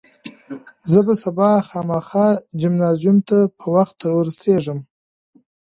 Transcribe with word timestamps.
زه 0.91 0.99
به 1.05 1.13
سبا 1.23 1.49
خامخا 1.69 2.27
جمنازیوم 2.59 3.17
ته 3.27 3.37
په 3.57 3.65
وخت 3.75 3.97
ورسېږم. 4.15 4.79